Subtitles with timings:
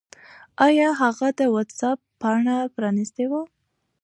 [0.67, 3.41] آیا هغه د وټس-اپ پاڼه پرانستې وه؟